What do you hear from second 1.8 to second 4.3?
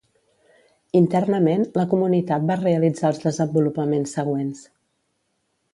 la comunitat va realitzar els desenvolupaments